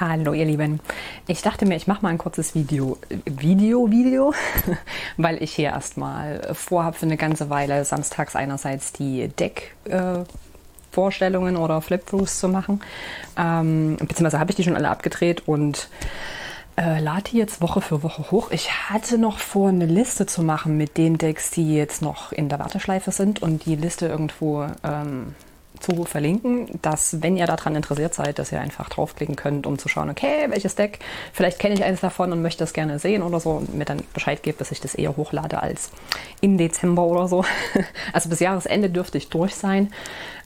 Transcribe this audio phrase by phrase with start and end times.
[0.00, 0.78] Hallo ihr Lieben.
[1.26, 4.32] Ich dachte mir, ich mache mal ein kurzes Video, Video, Video,
[5.16, 10.20] weil ich hier erstmal vorhabe für eine ganze Weile samstags einerseits die Deck äh,
[10.92, 12.80] Vorstellungen oder Flip-Throughs zu machen.
[13.36, 15.88] Ähm, beziehungsweise habe ich die schon alle abgedreht und
[16.76, 18.52] äh, lade die jetzt Woche für Woche hoch.
[18.52, 22.48] Ich hatte noch vor, eine Liste zu machen mit den Decks, die jetzt noch in
[22.48, 25.34] der Warteschleife sind und die Liste irgendwo ähm,
[25.80, 29.88] zu verlinken, dass, wenn ihr daran interessiert seid, dass ihr einfach draufklicken könnt, um zu
[29.88, 30.98] schauen, okay, welches Deck,
[31.32, 34.02] vielleicht kenne ich eines davon und möchte das gerne sehen oder so und mir dann
[34.14, 35.90] Bescheid gebt, dass ich das eher hochlade als
[36.40, 37.44] im Dezember oder so.
[38.12, 39.92] Also bis Jahresende dürfte ich durch sein.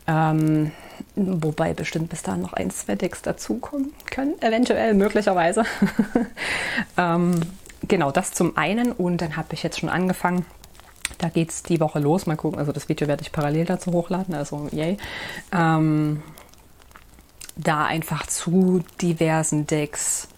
[0.06, 0.72] Ähm,
[1.14, 5.64] wobei bestimmt bis dahin noch ein, zwei Decks dazukommen können, eventuell, möglicherweise.
[6.96, 7.41] ähm,
[7.86, 8.92] genau, das zum einen.
[8.92, 10.44] Und dann habe ich jetzt schon angefangen,
[11.18, 12.26] da geht es die Woche los.
[12.26, 14.96] Mal gucken, also das Video werde ich parallel dazu hochladen, also yay.
[15.52, 16.22] Ähm,
[17.56, 20.28] da einfach zu diversen Decks,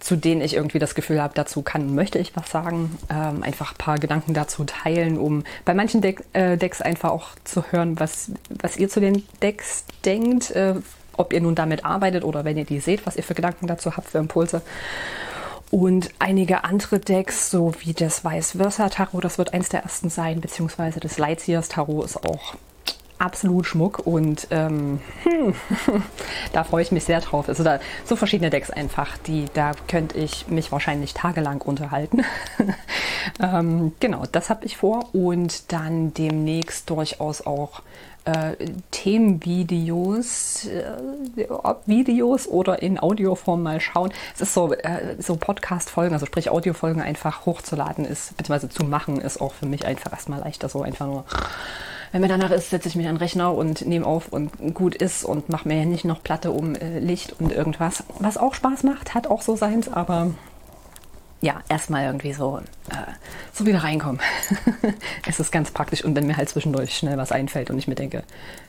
[0.00, 2.98] zu denen ich irgendwie das Gefühl habe, dazu kann und möchte ich was sagen.
[3.08, 7.30] Ähm, einfach ein paar Gedanken dazu teilen, um bei manchen Deck, äh, Decks einfach auch
[7.44, 10.50] zu hören, was, was ihr zu den Decks denkt.
[10.50, 10.74] Äh,
[11.16, 13.96] ob ihr nun damit arbeitet oder wenn ihr die seht, was ihr für Gedanken dazu
[13.96, 14.62] habt, für Impulse.
[15.74, 21.00] Und einige andere Decks, so wie das Vice-Versa-Tarot, das wird eins der ersten sein, beziehungsweise
[21.00, 22.54] das Lightseers-Tarot ist auch
[23.18, 25.54] absolut Schmuck und ähm, hm,
[26.52, 27.48] da freue ich mich sehr drauf.
[27.48, 32.22] Also da so verschiedene Decks einfach, die da könnte ich mich wahrscheinlich tagelang unterhalten.
[33.42, 37.82] ähm, genau, das habe ich vor und dann demnächst durchaus auch
[38.24, 38.56] äh,
[38.90, 41.46] Themenvideos, äh,
[41.86, 44.12] Videos oder in Audioform mal schauen.
[44.34, 49.20] Es ist so, äh, so Podcast-Folgen, also sprich Audiofolgen einfach hochzuladen ist, beziehungsweise zu machen,
[49.20, 50.68] ist auch für mich einfach erstmal leichter.
[50.68, 51.24] So einfach nur,
[52.12, 54.94] wenn mir danach ist, setze ich mich an den Rechner und nehme auf und gut
[54.94, 58.04] ist und mache mir nicht noch Platte um äh, Licht und irgendwas.
[58.20, 60.30] Was auch Spaß macht, hat auch so seins, aber
[61.44, 63.12] ja, erstmal irgendwie so, äh,
[63.52, 64.18] so wieder reinkommen.
[65.28, 67.94] es ist ganz praktisch und wenn mir halt zwischendurch schnell was einfällt und ich mir
[67.94, 68.22] denke,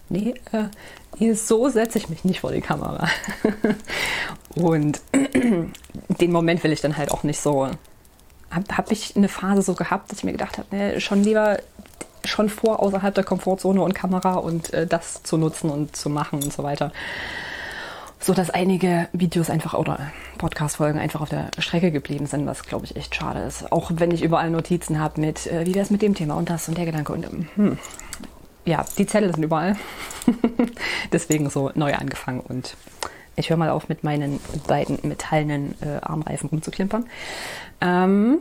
[0.09, 3.07] nee, äh, so setze ich mich nicht vor die Kamera.
[4.55, 7.69] und den Moment will ich dann halt auch nicht so.
[8.51, 11.59] Habe hab ich eine Phase so gehabt, dass ich mir gedacht habe, nee, schon lieber
[12.25, 16.43] schon vor außerhalb der Komfortzone und Kamera und äh, das zu nutzen und zu machen
[16.43, 16.91] und so weiter
[18.19, 22.85] so dass einige Videos einfach oder Podcast-Folgen einfach auf der Strecke geblieben sind, was glaube
[22.85, 23.71] ich echt schade ist.
[23.71, 26.49] Auch wenn ich überall Notizen habe mit, äh, wie wäre es mit dem Thema und
[26.49, 27.77] das und der Gedanke und hm.
[28.65, 29.75] ja, die Zettel sind überall.
[31.11, 32.75] Deswegen so neu angefangen und
[33.35, 37.05] ich höre mal auf mit meinen beiden metallenen äh, Armreifen rumzuklimpern.
[37.81, 38.39] Ähm,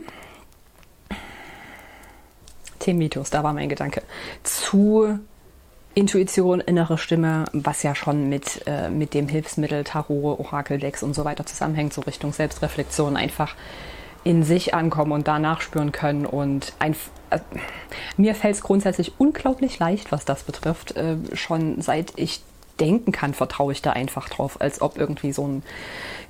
[2.79, 4.03] Themenvideos, da war mein Gedanke.
[4.43, 5.19] Zu
[5.95, 11.23] Intuition, innere Stimme, was ja schon mit, äh, mit dem Hilfsmittel Tarot, Orakeldex und so
[11.23, 13.55] weiter zusammenhängt, so Richtung Selbstreflexion, einfach
[14.25, 16.25] in sich ankommen und da nachspüren können.
[16.25, 16.97] Und ein,
[17.29, 17.39] äh,
[18.17, 20.97] mir fällt es grundsätzlich unglaublich leicht, was das betrifft.
[20.97, 22.41] Äh, schon seit ich
[22.79, 25.63] denken kann, vertraue ich da einfach drauf, als ob irgendwie so ein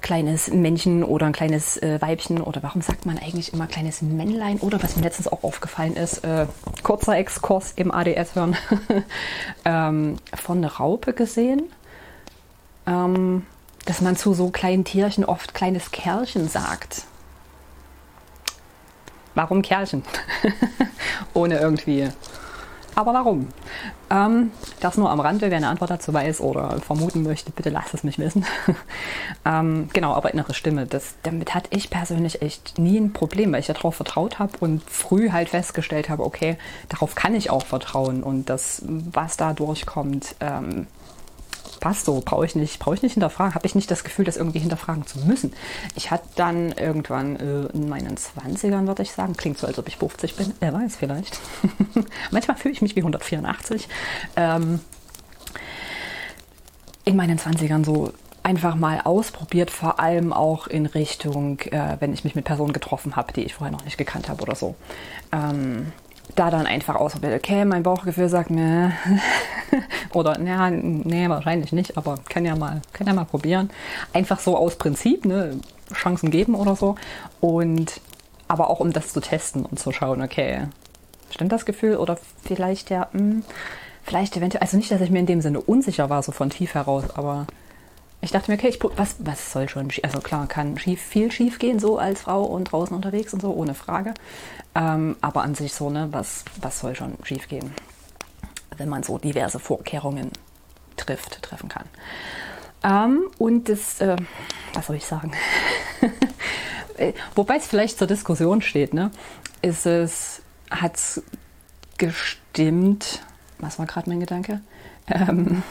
[0.02, 4.60] kleines Männchen oder ein kleines äh, Weibchen oder warum sagt man eigentlich immer kleines Männlein
[4.60, 6.46] oder was mir letztens auch aufgefallen ist, äh,
[6.84, 8.56] kurzer Exkurs im ADS hören,
[9.66, 11.64] ähm, von der Raupe gesehen,
[12.86, 13.46] ähm,
[13.86, 17.04] dass man zu so kleinen Tierchen oft kleines Kerlchen sagt.
[19.34, 20.04] Warum Kerlchen?
[21.34, 22.10] Ohne irgendwie
[22.96, 23.48] aber warum?
[24.10, 25.50] Ähm, das nur am Rande.
[25.50, 28.46] Wer eine Antwort dazu weiß oder vermuten möchte, bitte lasst es mich wissen.
[29.46, 30.86] ähm, genau, aber innere Stimme.
[30.86, 34.84] Das, damit hatte ich persönlich echt nie ein Problem, weil ich darauf vertraut habe und
[34.90, 36.58] früh halt festgestellt habe, okay,
[36.90, 40.88] darauf kann ich auch vertrauen und das, was da durchkommt, ähm,
[41.86, 44.58] passt so, brauche ich nicht, ich nicht hinterfragen, habe ich nicht das Gefühl, das irgendwie
[44.58, 45.54] hinterfragen zu müssen.
[45.94, 49.88] Ich hatte dann irgendwann äh, in meinen 20ern, würde ich sagen, klingt so, als ob
[49.88, 51.40] ich 50 bin, wer weiß vielleicht.
[52.32, 53.88] Manchmal fühle ich mich wie 184.
[54.36, 54.80] Ähm,
[57.04, 58.12] in meinen 20ern so
[58.42, 63.16] einfach mal ausprobiert, vor allem auch in Richtung, äh, wenn ich mich mit Personen getroffen
[63.16, 64.74] habe, die ich vorher noch nicht gekannt habe oder so.
[65.32, 65.94] Ähm,
[66.36, 68.92] da dann einfach ausprobiert, okay, mein Bauchgefühl sagt mir,
[70.14, 73.70] oder naja, nee, wahrscheinlich nicht, aber kann ja mal, kann ja mal probieren.
[74.14, 75.60] Einfach so aus Prinzip, ne,
[75.94, 76.96] Chancen geben oder so.
[77.40, 78.02] Und
[78.48, 80.68] aber auch um das zu testen und zu schauen, okay,
[81.32, 83.44] stimmt das Gefühl oder vielleicht ja, mh, hm,
[84.04, 86.76] vielleicht eventuell, also nicht, dass ich mir in dem Sinne unsicher war, so von tief
[86.76, 87.48] heraus, aber
[88.22, 91.60] ich dachte mir, okay, ich, was, was soll schon, also klar, kann schief, viel schief
[91.60, 94.14] gehen, so als Frau und draußen unterwegs und so, ohne Frage.
[94.76, 97.74] Ähm, aber an sich so, ne, was, was soll schon schief gehen,
[98.78, 100.32] wenn man so diverse Vorkehrungen
[100.98, 101.86] trifft, treffen kann.
[102.84, 104.18] Ähm, und das, äh,
[104.74, 105.32] was soll ich sagen?
[107.36, 109.12] Wobei es vielleicht zur Diskussion steht, ne?
[109.62, 111.24] Ist es, hat es
[111.98, 113.22] gestimmt,
[113.60, 114.62] was war gerade mein Gedanke?
[115.08, 115.64] Ähm,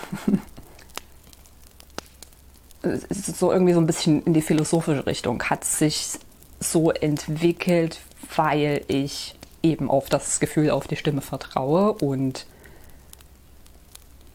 [3.10, 5.42] so irgendwie so ein bisschen in die philosophische Richtung.
[5.44, 6.18] Hat sich
[6.60, 8.00] so entwickelt,
[8.36, 12.46] weil ich eben auf das Gefühl, auf die Stimme vertraue und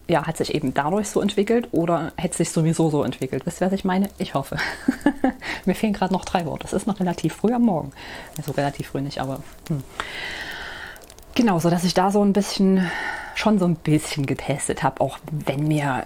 [0.10, 3.46] ja, hat sich eben dadurch so entwickelt oder hätte sich sowieso so entwickelt?
[3.46, 4.10] Wisst ihr, was ich meine?
[4.18, 4.58] Ich hoffe.
[5.66, 6.66] Mir fehlen gerade noch drei Worte.
[6.66, 7.92] Es ist noch relativ früh am Morgen.
[8.36, 9.84] Also relativ früh nicht, aber hm.
[11.36, 12.90] genau, so dass ich da so ein bisschen,
[13.36, 16.06] schon so ein bisschen getestet habe, auch wenn mir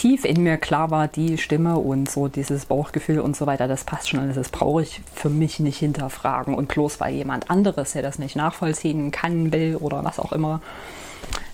[0.00, 3.84] tief in mir klar war, die Stimme und so dieses Bauchgefühl und so weiter, das
[3.84, 6.54] passt schon alles, das brauche ich für mich nicht hinterfragen.
[6.54, 10.62] Und bloß weil jemand anderes, der das nicht nachvollziehen kann, will oder was auch immer,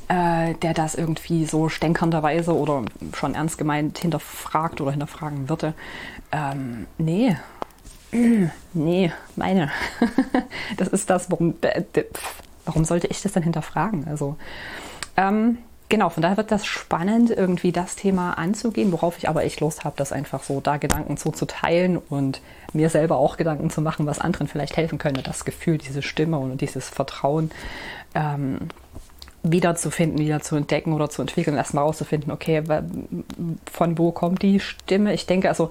[0.06, 2.84] äh, der das irgendwie so stänkernderweise oder
[3.14, 5.74] schon ernst gemeint hinterfragt oder hinterfragen würde,
[6.30, 7.36] ähm, nee.
[8.72, 9.72] Nee, meine.
[10.76, 11.82] das ist das, warum, äh,
[12.64, 14.06] warum sollte ich das denn hinterfragen?
[14.06, 14.36] Also,
[15.16, 15.58] ähm,
[15.88, 19.84] genau, von daher wird das spannend, irgendwie das Thema anzugehen, worauf ich aber echt Lust
[19.84, 22.40] habe, das einfach so da Gedanken zu, zu teilen und
[22.72, 26.38] mir selber auch Gedanken zu machen, was anderen vielleicht helfen könnte, das Gefühl, diese Stimme
[26.38, 27.50] und dieses Vertrauen
[28.14, 28.68] ähm,
[29.42, 32.62] wiederzufinden, wieder zu entdecken oder zu entwickeln, erstmal rauszufinden, okay,
[33.70, 35.14] von wo kommt die Stimme?
[35.14, 35.70] Ich denke, also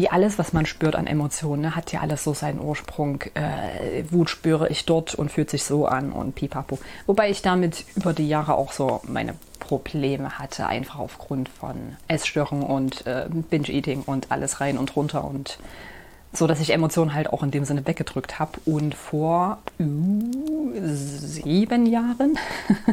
[0.00, 3.20] wie alles, was man spürt an Emotionen, ne, hat ja alles so seinen Ursprung.
[3.34, 6.78] Äh, Wut spüre ich dort und fühlt sich so an und pipapo.
[7.04, 12.64] Wobei ich damit über die Jahre auch so meine Probleme hatte, einfach aufgrund von Essstörungen
[12.64, 15.58] und äh, Binge-Eating und alles rein und runter und
[16.32, 21.84] so, dass ich Emotionen halt auch in dem Sinne weggedrückt habe und vor uh, sieben
[21.84, 22.38] Jahren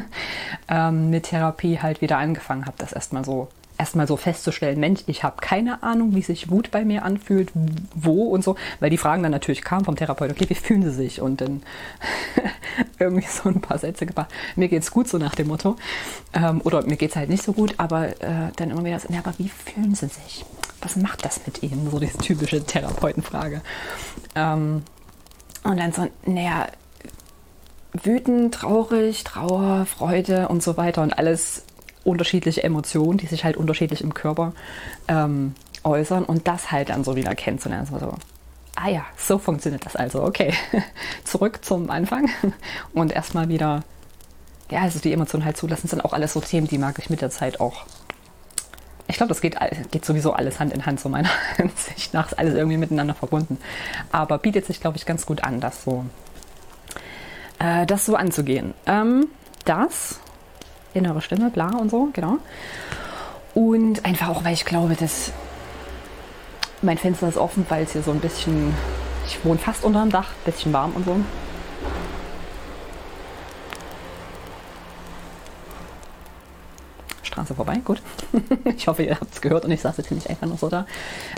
[0.67, 3.47] ähm, mit Therapie halt wieder angefangen habe, das erstmal so
[3.77, 7.51] erstmal so festzustellen, Mensch, ich habe keine Ahnung, wie sich Wut bei mir anfühlt,
[7.93, 10.91] wo und so, weil die Fragen dann natürlich kamen vom Therapeuten, okay, wie fühlen sie
[10.91, 11.21] sich?
[11.21, 11.61] Und dann
[12.99, 15.75] irgendwie so ein paar Sätze gemacht, mir geht's gut, so nach dem Motto.
[16.33, 19.19] Ähm, oder mir geht's halt nicht so gut, aber äh, dann immer wieder, so, ja,
[19.19, 20.45] aber wie fühlen sie sich?
[20.81, 21.89] Was macht das mit ihnen?
[21.91, 23.61] So diese typische Therapeutenfrage.
[24.35, 24.83] Ähm,
[25.63, 26.67] und dann so, naja,
[27.93, 31.63] wütend, traurig, Trauer, Freude und so weiter und alles
[32.07, 34.53] unterschiedliche Emotionen, die sich halt unterschiedlich im Körper
[35.07, 37.87] ähm, äußern und das halt dann so wieder kennenzulernen.
[37.91, 38.13] Also,
[38.75, 40.23] ah ja, so funktioniert das also.
[40.23, 40.53] Okay,
[41.23, 42.29] zurück zum Anfang
[42.93, 43.83] und erstmal wieder,
[44.71, 47.09] ja, also die Emotionen halt zulassen, das sind auch alles so Themen, die mag ich
[47.09, 47.85] mit der Zeit auch.
[49.09, 49.57] Ich glaube, das geht,
[49.91, 53.57] geht sowieso alles Hand in Hand, so meiner Ansicht nach, ist alles irgendwie miteinander verbunden.
[54.11, 56.05] Aber bietet sich, glaube ich, ganz gut an, das so,
[57.59, 58.73] äh, das so anzugehen.
[58.85, 59.27] Ähm,
[59.63, 60.19] das
[60.97, 62.37] innere Stimme, bla und so, genau.
[63.53, 65.31] Und einfach auch, weil ich glaube, dass
[66.81, 68.73] mein Fenster ist offen, weil es hier so ein bisschen,
[69.25, 71.19] ich wohne fast unter dem Dach, bisschen warm und so.
[77.23, 78.01] Straße vorbei, gut.
[78.65, 80.85] ich hoffe, ihr habt es gehört und ich saß jetzt nicht einfach nur so da.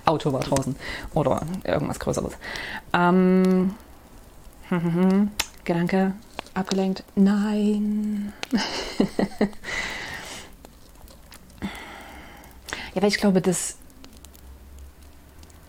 [0.06, 0.76] Auto war draußen
[1.14, 2.34] oder irgendwas Größeres.
[2.94, 3.76] Ähm,
[5.64, 6.14] Gedanke,
[6.60, 7.04] abgelenkt.
[7.16, 8.34] Nein.
[12.94, 13.78] ja, weil ich glaube, dass.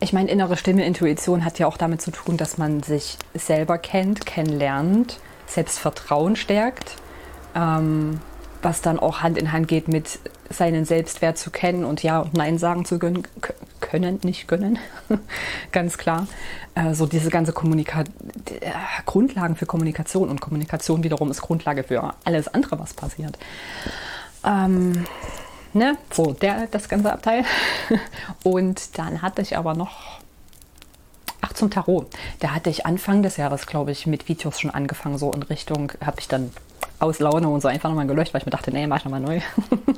[0.03, 3.77] Ich meine, innere Stimme, Intuition hat ja auch damit zu tun, dass man sich selber
[3.77, 6.97] kennt, kennenlernt, Selbstvertrauen stärkt,
[7.55, 8.19] ähm,
[8.63, 12.33] was dann auch Hand in Hand geht mit seinen Selbstwert zu kennen und Ja und
[12.33, 13.25] Nein sagen zu können,
[13.81, 14.79] können, nicht können,
[15.73, 16.27] ganz klar.
[16.75, 18.71] Äh, so diese ganze Kommunika äh,
[19.07, 23.39] Grundlagen für Kommunikation und Kommunikation wiederum ist Grundlage für alles andere, was passiert.
[24.45, 25.05] Ähm,
[25.73, 25.97] ne?
[26.13, 27.45] So, der, das ganze Abteil.
[28.43, 30.21] Und dann hatte ich aber noch
[31.43, 32.07] Ach, zum Tarot.
[32.41, 35.93] Da hatte ich Anfang des Jahres, glaube ich, mit Videos schon angefangen, so in Richtung,
[36.05, 36.51] habe ich dann
[36.99, 39.21] aus Laune und so einfach nochmal gelöscht, weil ich mir dachte, nee, mach ich nochmal
[39.21, 39.41] neu.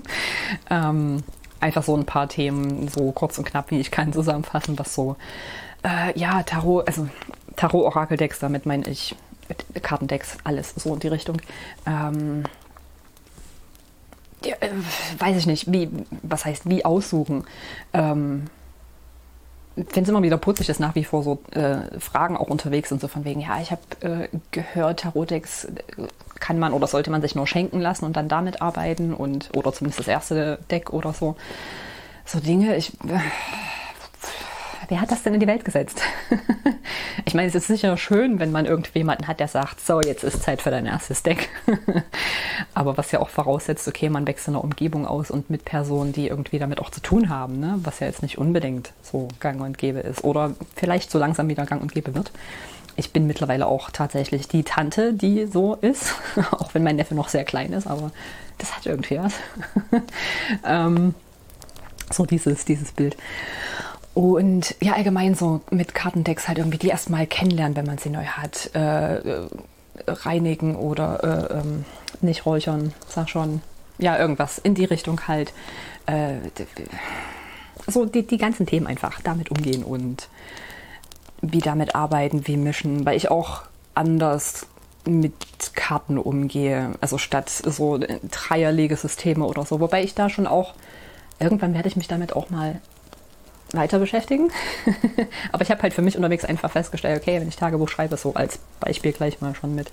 [0.70, 1.22] ähm,
[1.62, 5.16] einfach so ein paar Themen, so kurz und knapp, wie ich kann, zusammenfassen, was so,
[5.82, 7.08] äh, ja, Tarot, also
[7.56, 9.14] Tarot-Orakel-Decks, damit meine ich
[9.82, 11.40] Kartendecks, alles so in die Richtung.
[11.86, 12.44] Ähm,
[14.44, 14.70] ja, äh,
[15.18, 15.88] weiß ich nicht, wie,
[16.22, 17.44] was heißt, wie aussuchen.
[17.92, 18.46] Ähm,
[19.74, 23.00] finde es immer wieder putzig, dass nach wie vor so äh, Fragen auch unterwegs sind,
[23.00, 25.70] so von wegen, ja, ich habe äh, gehört, Tarotdecks äh,
[26.40, 29.72] kann man oder sollte man sich nur schenken lassen und dann damit arbeiten und oder
[29.72, 31.36] zumindest das erste Deck oder so.
[32.24, 33.20] So Dinge, ich äh,
[34.92, 36.02] wer hat das denn in die Welt gesetzt?
[37.24, 40.42] ich meine, es ist sicher schön, wenn man irgendjemanden hat, der sagt, so, jetzt ist
[40.42, 41.48] Zeit für dein erstes Deck.
[42.74, 46.12] Aber was ja auch voraussetzt, okay, man wächst in einer Umgebung aus und mit Personen,
[46.12, 47.78] die irgendwie damit auch zu tun haben, ne?
[47.82, 51.64] was ja jetzt nicht unbedingt so gang und gäbe ist oder vielleicht so langsam wieder
[51.64, 52.30] gang und gäbe wird.
[52.94, 56.16] Ich bin mittlerweile auch tatsächlich die Tante, die so ist,
[56.50, 58.10] auch wenn mein Neffe noch sehr klein ist, aber
[58.58, 59.32] das hat irgendwie was.
[60.66, 61.14] ähm,
[62.10, 63.16] so dieses, dieses Bild.
[64.14, 68.24] Und ja, allgemein so mit Kartendecks halt irgendwie die erstmal kennenlernen, wenn man sie neu
[68.24, 68.70] hat.
[68.74, 69.48] Äh, äh,
[70.06, 71.84] reinigen oder äh, ähm,
[72.20, 73.62] nicht räuchern, sag schon.
[73.98, 75.52] Ja, irgendwas in die Richtung halt.
[76.06, 76.34] Äh,
[77.86, 80.28] so die, die ganzen Themen einfach damit umgehen und
[81.40, 83.62] wie damit arbeiten, wie mischen, weil ich auch
[83.94, 84.66] anders
[85.04, 85.34] mit
[85.74, 90.74] Karten umgehe, also statt so Dreierlegesysteme oder so, wobei ich da schon auch
[91.40, 92.80] irgendwann werde ich mich damit auch mal
[93.74, 94.50] weiter beschäftigen.
[95.52, 98.34] Aber ich habe halt für mich unterwegs einfach festgestellt, okay, wenn ich Tagebuch schreibe, so
[98.34, 99.90] als Beispiel gleich mal schon mit,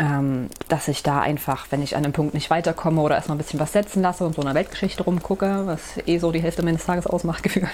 [0.00, 3.38] ähm, dass ich da einfach, wenn ich an einem Punkt nicht weiterkomme oder erstmal ein
[3.38, 6.86] bisschen was setzen lasse und so einer Weltgeschichte rumgucke, was eh so die Hälfte meines
[6.86, 7.68] Tages ausmacht, gefühlt,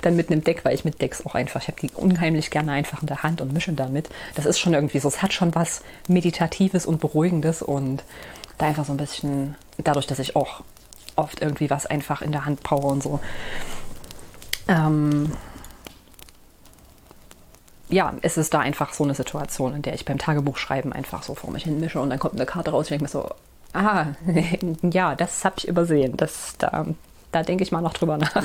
[0.00, 2.72] dann mit einem Deck, weil ich mit Decks auch einfach, ich habe die unheimlich gerne
[2.72, 4.08] einfach in der Hand und mische damit.
[4.34, 8.02] Das ist schon irgendwie so, es hat schon was Meditatives und Beruhigendes und
[8.56, 10.62] da einfach so ein bisschen, dadurch, dass ich auch
[11.16, 13.20] oft irgendwie was einfach in der Hand brauche und so,
[14.70, 15.32] ähm,
[17.88, 21.34] ja, es ist da einfach so eine Situation, in der ich beim Tagebuchschreiben einfach so
[21.34, 23.28] vor mich hin mische und dann kommt eine Karte raus und ich denke mir so,
[23.72, 24.06] ah,
[24.82, 26.16] ja, das habe ich übersehen.
[26.16, 26.86] Das, da,
[27.32, 28.44] da denke ich mal noch drüber nach.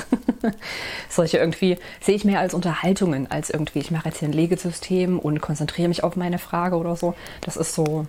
[1.08, 5.20] Solche irgendwie sehe ich mehr als Unterhaltungen, als irgendwie, ich mache jetzt hier ein Legesystem
[5.20, 7.14] und konzentriere mich auf meine Frage oder so.
[7.42, 8.06] Das ist so,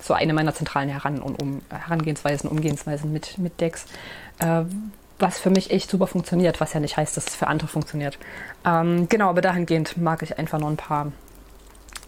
[0.00, 3.86] so eine meiner zentralen Heran und um, Herangehensweisen, Umgehensweisen mit, mit Decks.
[4.38, 4.64] Äh,
[5.18, 8.18] was für mich echt super funktioniert, was ja nicht heißt, dass es für andere funktioniert.
[8.64, 11.12] Ähm, genau, aber dahingehend mag ich einfach noch ein paar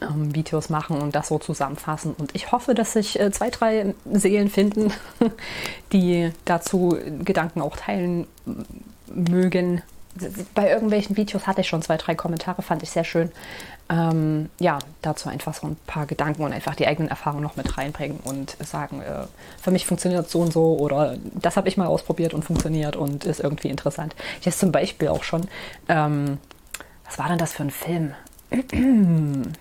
[0.00, 2.14] ähm, Videos machen und das so zusammenfassen.
[2.18, 4.92] Und ich hoffe, dass sich äh, zwei, drei Seelen finden,
[5.92, 8.26] die dazu Gedanken auch teilen
[9.06, 9.82] mögen.
[10.54, 13.30] Bei irgendwelchen Videos hatte ich schon zwei, drei Kommentare, fand ich sehr schön
[13.90, 17.78] ähm, ja, dazu einfach so ein paar Gedanken und einfach die eigenen Erfahrungen noch mit
[17.78, 19.24] reinbringen und sagen, äh,
[19.60, 23.24] für mich funktioniert so und so oder das habe ich mal ausprobiert und funktioniert und
[23.24, 24.14] ist irgendwie interessant.
[24.40, 25.48] Ich habe zum Beispiel auch schon,
[25.88, 26.38] ähm,
[27.06, 28.14] was war denn das für ein Film?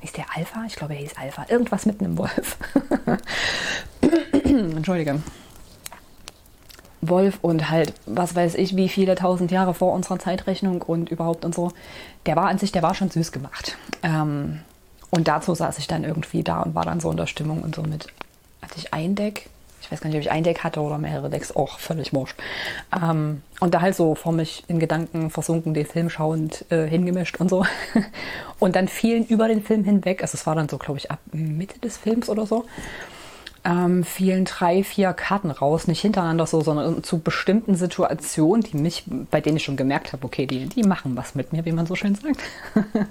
[0.00, 0.64] hieß der Alpha?
[0.66, 1.46] Ich glaube, er hieß Alpha.
[1.48, 2.58] Irgendwas mit einem Wolf.
[4.44, 5.22] Entschuldige.
[7.00, 11.44] Wolf und halt, was weiß ich, wie viele tausend Jahre vor unserer Zeitrechnung und überhaupt
[11.44, 11.72] und so,
[12.26, 13.76] der war an sich, der war schon süß gemacht.
[14.02, 14.60] Ähm,
[15.10, 17.74] und dazu saß ich dann irgendwie da und war dann so in der Stimmung und
[17.74, 18.06] so mit,
[18.62, 19.48] hatte ich ein Deck?
[19.80, 22.36] Ich weiß gar nicht, ob ich ein Deck hatte oder mehrere Decks, auch völlig wurscht.
[22.92, 27.36] Ähm, und da halt so vor mich in Gedanken versunken, den Film schauend äh, hingemischt
[27.36, 27.64] und so.
[28.58, 31.20] und dann fielen über den Film hinweg, also es war dann so, glaube ich, ab
[31.30, 32.64] Mitte des Films oder so,
[33.66, 39.02] ähm, fielen drei, vier Karten raus, nicht hintereinander so, sondern zu bestimmten Situationen, die mich,
[39.30, 41.84] bei denen ich schon gemerkt habe, okay, die, die machen was mit mir, wie man
[41.84, 42.38] so schön sagt.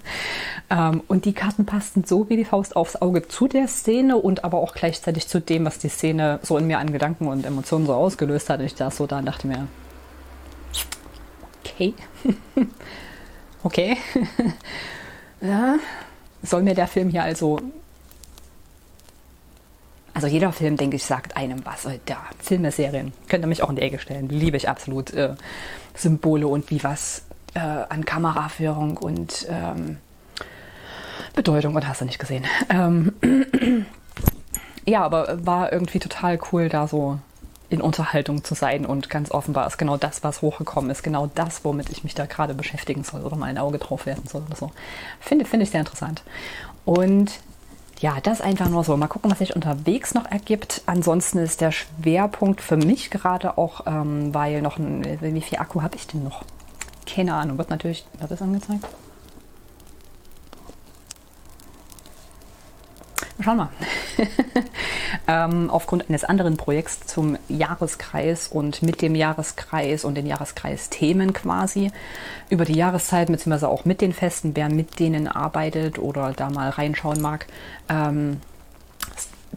[0.70, 4.46] ähm, und die Karten passten so wie die Faust aufs Auge zu der Szene und
[4.46, 7.86] aber auch gleichzeitig zu dem, was die Szene so in mir an Gedanken und Emotionen
[7.86, 8.62] so ausgelöst hat.
[8.62, 9.68] Und ich da so da und dachte mir,
[11.66, 11.94] okay,
[13.64, 13.98] okay,
[15.42, 15.76] ja,
[16.42, 17.60] soll mir der Film hier also
[20.16, 21.88] also jeder Film, denke ich, sagt einem was.
[22.10, 24.30] Ja, Filme, Serien, könnt ihr mich auch in die Ecke stellen.
[24.30, 25.14] Liebe ich absolut.
[25.14, 25.36] Äh,
[25.96, 29.98] Symbole und wie was äh, an Kameraführung und ähm,
[31.36, 32.46] Bedeutung und hast du nicht gesehen.
[32.70, 33.14] Ähm,
[34.86, 37.20] ja, aber war irgendwie total cool, da so
[37.70, 41.66] in Unterhaltung zu sein und ganz offenbar ist genau das, was hochgekommen ist, genau das,
[41.66, 44.56] womit ich mich da gerade beschäftigen soll oder mal ein Auge drauf werfen soll oder
[44.56, 44.72] so.
[45.20, 46.24] Finde, finde ich sehr interessant.
[46.86, 47.32] Und
[48.00, 48.98] ja, das einfach nur so.
[48.98, 50.82] Mal gucken, was sich unterwegs noch ergibt.
[50.86, 55.82] Ansonsten ist der Schwerpunkt für mich gerade auch, ähm, weil noch ein, wie viel Akku
[55.82, 56.44] habe ich denn noch?
[57.06, 58.86] Keine Ahnung, wird natürlich, wird das angezeigt?
[63.40, 63.70] Schauen wir mal.
[65.28, 71.92] ähm, aufgrund eines anderen Projekts zum Jahreskreis und mit dem Jahreskreis und den Jahreskreisthemen quasi
[72.50, 76.70] über die Jahreszeit, beziehungsweise auch mit den Festen, wer mit denen arbeitet oder da mal
[76.70, 77.48] reinschauen mag.
[77.90, 78.42] Ähm,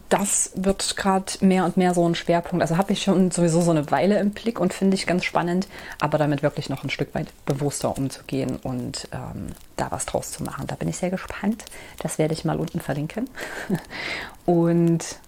[0.09, 2.61] das wird gerade mehr und mehr so ein Schwerpunkt.
[2.61, 5.67] Also habe ich schon sowieso so eine Weile im Blick und finde ich ganz spannend,
[5.99, 10.43] aber damit wirklich noch ein Stück weit bewusster umzugehen und ähm, da was draus zu
[10.43, 10.67] machen.
[10.67, 11.65] Da bin ich sehr gespannt.
[11.99, 13.29] Das werde ich mal unten verlinken.
[14.45, 15.19] Und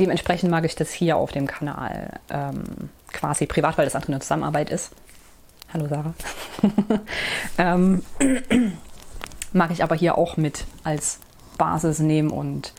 [0.00, 4.20] dementsprechend mag ich das hier auf dem Kanal ähm, quasi privat, weil das andere eine
[4.20, 4.90] Zusammenarbeit ist.
[5.72, 6.14] Hallo Sarah.
[7.58, 8.04] ähm,
[9.52, 11.20] mag ich aber hier auch mit als
[11.56, 12.72] Basis nehmen und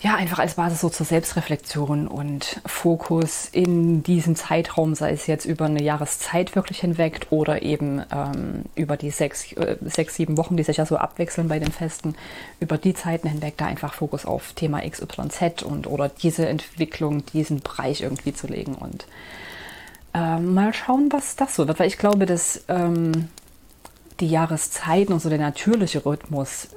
[0.00, 5.44] ja, einfach als Basis so zur Selbstreflexion und Fokus in diesem Zeitraum, sei es jetzt
[5.44, 10.56] über eine Jahreszeit wirklich hinweg oder eben ähm, über die sechs, äh, sechs, sieben Wochen,
[10.56, 12.14] die sich ja so abwechseln bei den Festen,
[12.60, 17.60] über die Zeiten hinweg da einfach Fokus auf Thema XYZ und oder diese Entwicklung, diesen
[17.60, 19.06] Bereich irgendwie zu legen und
[20.14, 23.28] ähm, mal schauen, was das so wird, weil ich glaube, dass ähm,
[24.20, 26.68] die Jahreszeiten und so der natürliche Rhythmus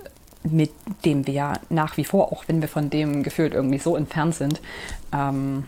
[0.44, 0.72] mit
[1.06, 4.62] dem wir nach wie vor, auch wenn wir von dem gefühlt irgendwie so entfernt sind,
[5.14, 5.66] ähm,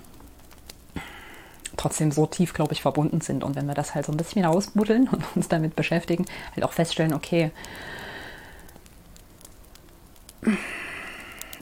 [1.77, 3.43] trotzdem so tief, glaube ich, verbunden sind.
[3.43, 6.25] Und wenn wir das halt so ein bisschen ausbuddeln und uns damit beschäftigen,
[6.55, 7.51] halt auch feststellen, okay,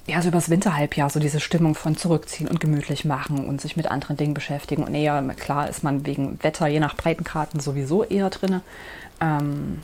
[0.08, 3.90] ja, so übers Winterhalbjahr, so diese Stimmung von zurückziehen und gemütlich machen und sich mit
[3.90, 4.84] anderen Dingen beschäftigen.
[4.84, 8.62] Und eher, klar ist man wegen Wetter, je nach Breitenkarten, sowieso eher drin.
[9.22, 9.82] Ähm,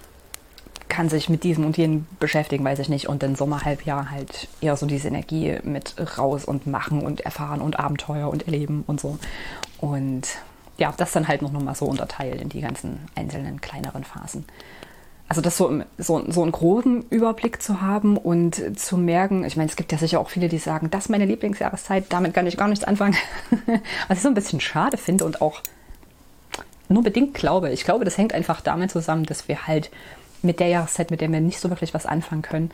[0.90, 3.10] kann sich mit diesem und jenem beschäftigen, weiß ich nicht.
[3.10, 7.80] Und dann Sommerhalbjahr halt eher so diese Energie mit raus und machen und erfahren und
[7.80, 9.18] Abenteuer und erleben und so.
[9.80, 10.28] Und
[10.78, 14.46] ja, das dann halt noch mal so unterteilt in die ganzen einzelnen kleineren Phasen.
[15.30, 19.70] Also das so, so, so einen groben Überblick zu haben und zu merken, ich meine,
[19.70, 22.56] es gibt ja sicher auch viele, die sagen, das ist meine Lieblingsjahreszeit, damit kann ich
[22.56, 23.18] gar nichts anfangen.
[24.08, 25.62] Was ich so ein bisschen schade finde und auch
[26.88, 27.72] nur bedingt glaube.
[27.72, 29.92] Ich glaube, das hängt einfach damit zusammen, dass wir halt
[30.48, 32.72] mit der Jahreszeit, mit der wir nicht so wirklich was anfangen können,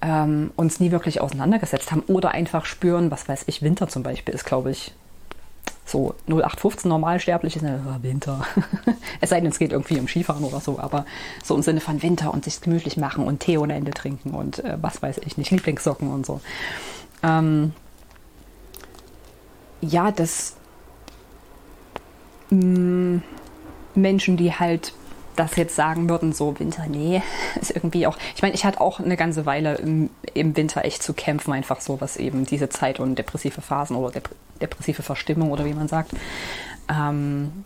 [0.00, 4.34] ähm, uns nie wirklich auseinandergesetzt haben oder einfach spüren, was weiß ich, Winter zum Beispiel
[4.34, 4.92] ist, glaube ich,
[5.84, 8.44] so 0815 normalsterblich ist ja, Winter.
[9.20, 11.06] es sei denn, es geht irgendwie um Skifahren oder so, aber
[11.44, 14.64] so im Sinne von Winter und sich gemütlich machen und Tee ohne Ende trinken und
[14.64, 16.40] äh, was weiß ich nicht, Lieblingssocken und so.
[17.22, 17.72] Ähm,
[19.80, 20.56] ja, das
[22.50, 23.22] mh, mm,
[23.94, 24.92] Menschen, die halt
[25.36, 27.22] das jetzt sagen würden, so Winter, nee,
[27.60, 28.16] ist irgendwie auch.
[28.34, 31.80] Ich meine, ich hatte auch eine ganze Weile im, im, Winter echt zu kämpfen, einfach
[31.80, 35.86] so, was eben diese Zeit und depressive Phasen oder dep depressive Verstimmung oder wie man
[35.86, 36.12] sagt,
[36.88, 37.64] ähm,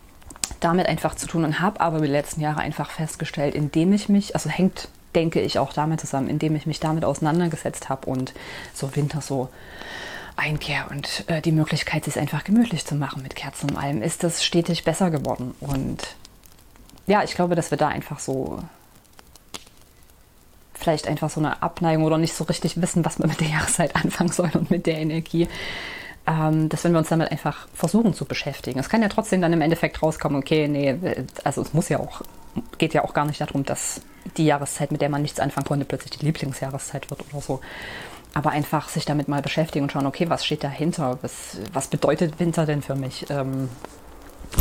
[0.59, 4.35] damit einfach zu tun und habe aber die letzten Jahre einfach festgestellt, indem ich mich,
[4.35, 8.33] also hängt, denke ich, auch damit zusammen, indem ich mich damit auseinandergesetzt habe und
[8.73, 9.47] so Winter so
[10.35, 14.23] Einkehr und äh, die Möglichkeit, sich einfach gemütlich zu machen mit Kerzen und allem, ist
[14.23, 16.15] das stetig besser geworden und
[17.11, 18.59] ja, ich glaube, dass wir da einfach so
[20.73, 23.95] vielleicht einfach so eine Abneigung oder nicht so richtig wissen, was wir mit der Jahreszeit
[24.01, 25.49] anfangen sollen und mit der Energie.
[26.25, 28.79] Ähm, dass wenn wir uns damit einfach versuchen zu beschäftigen.
[28.79, 30.97] Es kann ja trotzdem dann im Endeffekt rauskommen, okay, nee,
[31.43, 32.21] also es muss ja auch,
[32.77, 34.01] geht ja auch gar nicht darum, dass
[34.37, 37.59] die Jahreszeit, mit der man nichts anfangen konnte, plötzlich die Lieblingsjahreszeit wird oder so.
[38.33, 41.19] Aber einfach sich damit mal beschäftigen und schauen, okay, was steht dahinter?
[41.21, 43.25] Was, was bedeutet Winter denn für mich?
[43.29, 43.67] Ähm,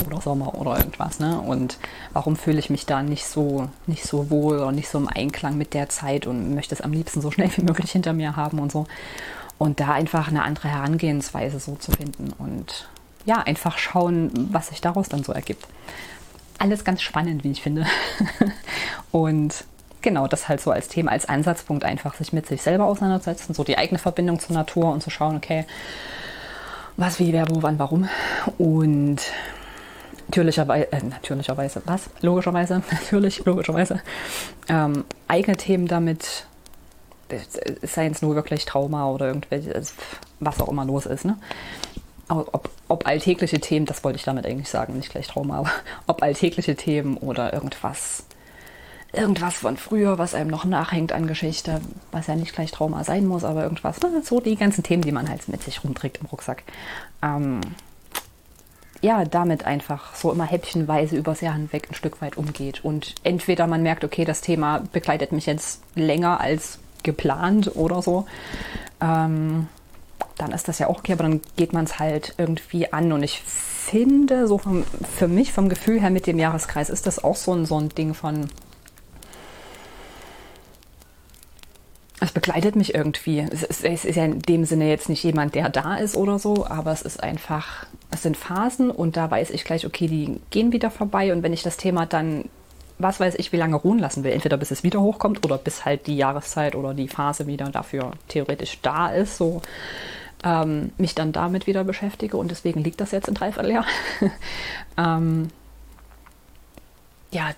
[0.07, 1.18] oder Sommer oder irgendwas.
[1.18, 1.40] Ne?
[1.40, 1.79] Und
[2.12, 5.57] warum fühle ich mich da nicht so, nicht so wohl oder nicht so im Einklang
[5.57, 8.59] mit der Zeit und möchte es am liebsten so schnell wie möglich hinter mir haben
[8.59, 8.87] und so.
[9.59, 12.88] Und da einfach eine andere Herangehensweise so zu finden und
[13.26, 15.66] ja, einfach schauen, was sich daraus dann so ergibt.
[16.59, 17.87] Alles ganz spannend, wie ich finde.
[19.11, 19.64] und
[20.03, 23.64] genau, das halt so als Thema, als Ansatzpunkt einfach sich mit sich selber auseinandersetzen, so
[23.64, 25.66] die eigene Verbindung zur Natur und zu schauen, okay,
[26.96, 28.09] was, wie, wer, wo, wann, warum.
[28.59, 29.20] Und
[30.31, 32.09] natürlicherweise, äh, natürlicherweise, was?
[32.21, 34.01] Logischerweise, natürlich, logischerweise,
[34.69, 36.47] ähm, eigene Themen damit,
[37.83, 39.83] seien es nur wirklich Trauma oder irgendwelche,
[40.40, 41.37] was auch immer los ist, ne?
[42.29, 45.71] Ob, ob, alltägliche Themen, das wollte ich damit eigentlich sagen, nicht gleich Trauma, aber
[46.07, 48.25] ob alltägliche Themen oder irgendwas,
[49.12, 51.81] irgendwas von früher, was einem noch nachhängt an Geschichte,
[52.12, 54.23] was ja nicht gleich Trauma sein muss, aber irgendwas, ne?
[54.25, 56.62] so die ganzen Themen, die man halt mit sich rumträgt im Rucksack.
[57.21, 57.61] Ähm,
[59.03, 62.85] ja, damit einfach so immer häppchenweise übers Jahr hinweg ein Stück weit umgeht.
[62.85, 68.27] Und entweder man merkt, okay, das Thema begleitet mich jetzt länger als geplant oder so,
[69.01, 69.69] ähm,
[70.37, 73.13] dann ist das ja auch okay, aber dann geht man es halt irgendwie an.
[73.13, 74.85] Und ich finde, so vom,
[75.17, 77.89] für mich vom Gefühl her mit dem Jahreskreis ist das auch so ein, so ein
[77.91, 78.51] Ding von,
[82.21, 83.41] es begleitet mich irgendwie.
[83.41, 86.39] Es ist, es ist, ja in dem Sinne jetzt nicht jemand, der da ist oder
[86.39, 90.40] so, aber es ist einfach, es sind Phasen und da weiß ich gleich, okay, die
[90.51, 92.44] gehen wieder vorbei und wenn ich das Thema dann,
[92.99, 95.85] was weiß ich, wie lange ruhen lassen will, entweder bis es wieder hochkommt oder bis
[95.85, 99.62] halt die Jahreszeit oder die Phase wieder dafür theoretisch da ist, so
[100.42, 103.87] ähm, mich dann damit wieder beschäftige und deswegen liegt das jetzt in Dreivierteljahr.
[104.96, 105.51] ähm,
[107.33, 107.51] ja,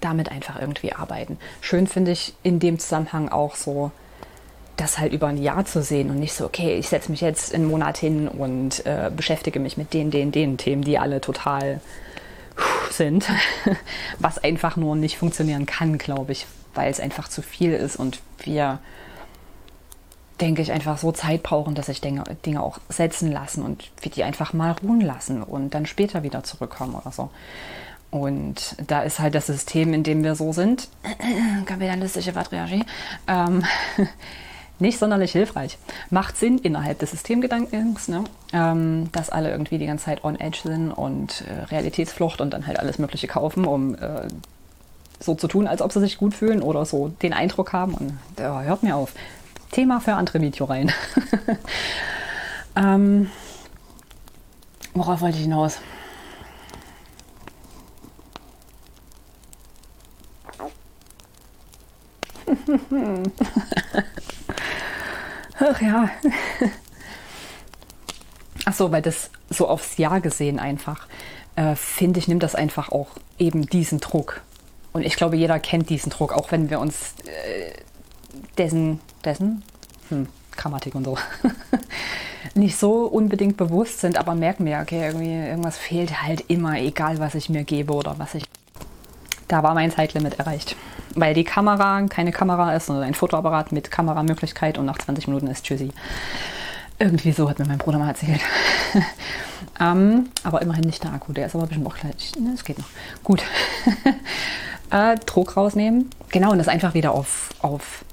[0.00, 1.38] damit einfach irgendwie arbeiten.
[1.60, 3.92] Schön finde ich in dem Zusammenhang auch so
[4.76, 7.54] das halt über ein Jahr zu sehen und nicht so, okay, ich setze mich jetzt
[7.54, 11.80] einen Monat hin und äh, beschäftige mich mit den, den, den Themen, die alle total
[12.90, 13.28] sind,
[14.18, 18.20] was einfach nur nicht funktionieren kann, glaube ich, weil es einfach zu viel ist und
[18.40, 18.78] wir,
[20.40, 24.10] denke ich, einfach so Zeit brauchen, dass sich Dinge, Dinge auch setzen lassen und wir
[24.10, 27.30] die einfach mal ruhen lassen und dann später wieder zurückkommen oder so.
[28.10, 30.88] Und da ist halt das System, in dem wir so sind,
[31.66, 32.84] kapitalistische Patriarchie,
[33.26, 33.64] ähm,
[34.78, 35.78] nicht sonderlich hilfreich.
[36.10, 38.24] Macht Sinn innerhalb des Systemgedankens, ne?
[38.52, 42.66] ähm, dass alle irgendwie die ganze Zeit on edge sind und äh, Realitätsflucht und dann
[42.66, 44.28] halt alles Mögliche kaufen, um äh,
[45.20, 47.94] so zu tun, als ob sie sich gut fühlen oder so den Eindruck haben.
[47.94, 49.12] Und oh, hört mir auf.
[49.70, 50.92] Thema für andere Videoreihen.
[52.76, 53.30] ähm,
[54.92, 55.78] worauf wollte ich hinaus?
[65.58, 66.10] Ach ja.
[68.66, 71.06] Ach so, weil das so aufs Jahr gesehen einfach,
[71.56, 74.40] äh, finde ich, nimmt das einfach auch eben diesen Druck.
[74.92, 77.72] Und ich glaube, jeder kennt diesen Druck, auch wenn wir uns äh,
[78.56, 79.62] dessen, dessen,
[80.08, 81.18] hm, Grammatik und so,
[82.54, 87.18] nicht so unbedingt bewusst sind, aber merken wir, okay, irgendwie irgendwas fehlt halt immer, egal
[87.18, 88.44] was ich mir gebe oder was ich.
[89.48, 90.76] Da war mein Zeitlimit erreicht
[91.14, 95.46] weil die Kamera keine Kamera ist, sondern ein Fotoapparat mit Kameramöglichkeit und nach 20 Minuten
[95.46, 95.90] ist Tschüssi.
[96.98, 98.40] Irgendwie so hat mir mein Bruder mal erzählt.
[99.80, 102.32] ähm, aber immerhin nicht der Akku, der ist aber ein bisschen auch gleich.
[102.38, 102.86] Ne, es geht noch.
[103.24, 103.42] Gut.
[104.90, 106.10] äh, Druck rausnehmen.
[106.30, 108.04] Genau, und das einfach wieder auf, auf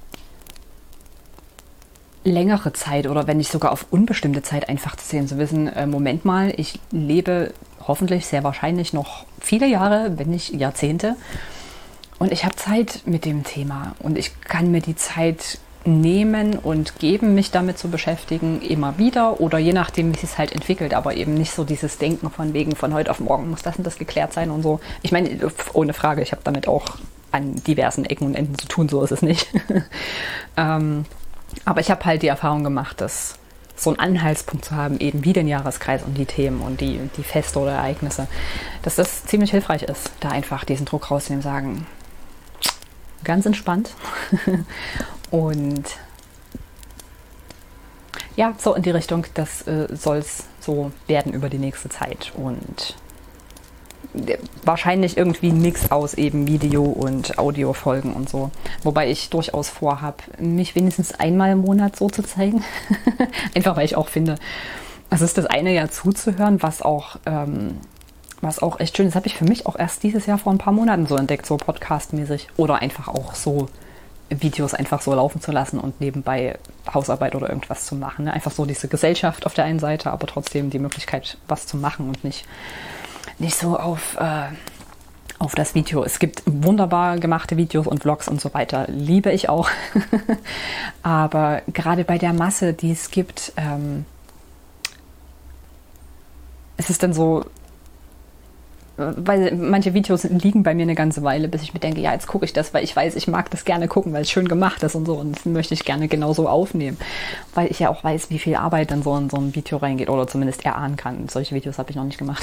[2.24, 5.86] längere Zeit oder wenn nicht sogar auf unbestimmte Zeit einfach zu sehen, zu wissen, äh,
[5.86, 7.52] Moment mal, ich lebe
[7.86, 11.16] hoffentlich sehr wahrscheinlich noch viele Jahre, wenn nicht Jahrzehnte.
[12.18, 16.98] Und ich habe Zeit mit dem Thema und ich kann mir die Zeit nehmen und
[16.98, 21.14] geben, mich damit zu beschäftigen, immer wieder oder je nachdem, wie es halt entwickelt, aber
[21.14, 23.98] eben nicht so dieses Denken von wegen von heute auf morgen muss das und das
[23.98, 24.80] geklärt sein und so.
[25.02, 25.30] Ich meine,
[25.72, 26.84] ohne Frage, ich habe damit auch
[27.32, 29.48] an diversen Ecken und Enden zu tun, so ist es nicht.
[30.56, 31.04] ähm,
[31.64, 33.38] aber ich habe halt die Erfahrung gemacht, dass
[33.82, 37.22] so einen Anhaltspunkt zu haben, eben wie den Jahreskreis und die Themen und die, die
[37.22, 38.28] Feste oder Ereignisse,
[38.82, 41.86] dass das ziemlich hilfreich ist, da einfach diesen Druck rauszunehmen, sagen,
[43.24, 43.94] ganz entspannt.
[45.30, 45.84] und
[48.36, 52.32] ja, so in die Richtung, das äh, soll es so werden über die nächste Zeit.
[52.34, 52.96] Und
[54.64, 58.50] wahrscheinlich irgendwie ein Mix aus eben Video- und Audiofolgen und so.
[58.82, 62.62] Wobei ich durchaus vorhabe, mich wenigstens einmal im Monat so zu zeigen.
[63.54, 64.36] Einfach weil ich auch finde,
[65.10, 67.78] es ist das eine ja zuzuhören, was auch ähm,
[68.42, 70.58] was auch echt schön ist, habe ich für mich auch erst dieses Jahr vor ein
[70.58, 72.48] paar Monaten so entdeckt, so podcastmäßig.
[72.56, 73.68] Oder einfach auch so
[74.28, 76.58] Videos einfach so laufen zu lassen und nebenbei
[76.92, 78.24] Hausarbeit oder irgendwas zu machen.
[78.24, 78.32] Ne?
[78.32, 82.08] Einfach so diese Gesellschaft auf der einen Seite, aber trotzdem die Möglichkeit, was zu machen
[82.08, 82.44] und nicht,
[83.38, 84.48] nicht so auf, äh,
[85.38, 86.04] auf das Video.
[86.04, 88.86] Es gibt wunderbar gemachte Videos und Vlogs und so weiter.
[88.88, 89.68] Liebe ich auch.
[91.02, 94.04] aber gerade bei der Masse, die es gibt, ähm,
[96.76, 97.44] es ist dann so,
[98.96, 102.26] weil manche Videos liegen bei mir eine ganze Weile, bis ich mir denke, ja, jetzt
[102.26, 104.82] gucke ich das, weil ich weiß, ich mag das gerne gucken, weil es schön gemacht
[104.82, 105.14] ist und so.
[105.14, 106.98] Und das möchte ich gerne genauso aufnehmen.
[107.54, 110.10] Weil ich ja auch weiß, wie viel Arbeit dann so in so ein Video reingeht
[110.10, 111.28] oder zumindest erahnen kann.
[111.28, 112.42] Solche Videos habe ich noch nicht gemacht.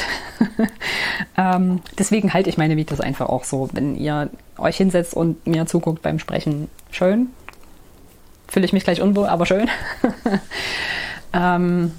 [1.38, 3.70] ähm, deswegen halte ich meine Videos einfach auch so.
[3.74, 7.28] Wenn ihr euch hinsetzt und mir zuguckt beim Sprechen, schön.
[8.48, 9.70] Fühle ich mich gleich unwohl, aber schön.
[11.34, 11.92] ähm,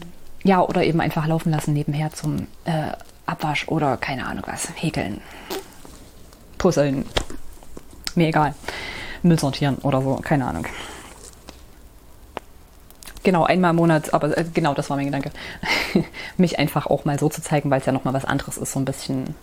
[0.43, 2.93] ja, oder eben einfach laufen lassen nebenher zum äh,
[3.31, 5.21] Abwasch oder keine Ahnung was, häkeln,
[6.59, 7.07] puzzeln,
[8.15, 8.55] mir egal,
[9.23, 10.67] Müll sortieren oder so, keine Ahnung.
[13.23, 15.31] Genau, einmal im Monat, aber äh, genau, das war mein Gedanke.
[16.39, 18.81] Mich einfach auch mal so zu zeigen, weil es ja nochmal was anderes ist, so
[18.81, 19.35] ein bisschen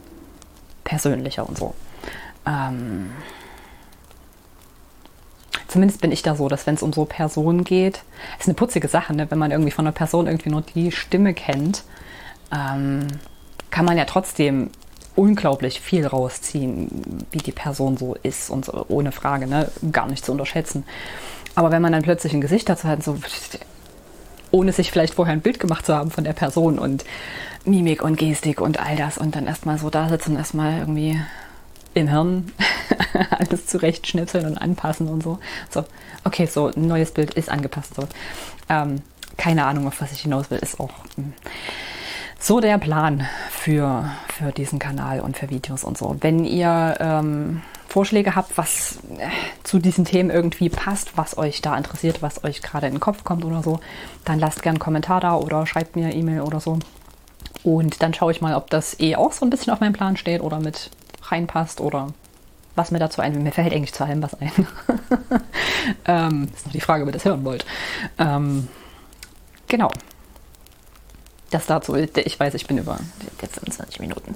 [0.84, 1.76] persönlicher und so.
[2.48, 3.12] Ähm,
[5.68, 8.02] zumindest bin ich da so, dass wenn es um so Personen geht,
[8.40, 9.30] ist eine putzige Sache, ne?
[9.30, 11.84] wenn man irgendwie von einer Person irgendwie nur die Stimme kennt.
[12.52, 13.08] Ähm,
[13.72, 14.70] kann man ja trotzdem
[15.16, 19.70] unglaublich viel rausziehen, wie die Person so ist und so, ohne Frage, ne?
[19.92, 20.86] gar nicht zu unterschätzen.
[21.56, 23.18] Aber wenn man dann plötzlich ein Gesicht dazu hat, so
[24.52, 27.04] ohne sich vielleicht vorher ein Bild gemacht zu haben von der Person und
[27.66, 31.20] Mimik und Gestik und all das und dann erstmal so da sitzen und erstmal irgendwie
[31.96, 32.52] im Hirn
[33.32, 35.40] alles zurechtschnipseln und anpassen und so.
[35.72, 35.84] So,
[36.24, 37.96] okay, so ein neues Bild ist angepasst.
[37.96, 38.08] So.
[38.70, 39.02] Ähm,
[39.36, 40.92] keine Ahnung, auf was ich hinaus will, ist auch.
[41.16, 41.34] Mh hm,
[42.40, 46.16] so der Plan für, für diesen Kanal und für Videos und so.
[46.22, 49.28] Wenn ihr ähm, Vorschläge habt, was äh,
[49.64, 53.24] zu diesen Themen irgendwie passt, was euch da interessiert, was euch gerade in den Kopf
[53.24, 53.80] kommt oder so,
[54.26, 56.80] dann lasst gerne einen Kommentar da oder schreibt mir E-Mail oder so.
[57.64, 60.16] Und dann schaue ich mal, ob das eh auch so ein bisschen auf meinem Plan
[60.18, 60.92] steht oder mit
[61.24, 62.14] reinpasst oder
[62.76, 63.42] was mir dazu ein.
[63.42, 64.52] Mir fällt eigentlich zu allem was ein.
[66.06, 67.66] ähm, ist noch die Frage, ob ihr das hören wollt.
[68.20, 68.68] Ähm,
[69.68, 69.90] genau.
[71.50, 71.96] Das dazu.
[71.96, 73.00] Ich weiß, ich bin über
[73.42, 74.36] jetzt 20 Minuten.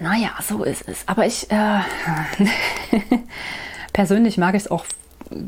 [0.00, 1.06] Naja, so ist es.
[1.06, 1.80] Aber ich äh,
[3.92, 4.84] persönlich mag es auch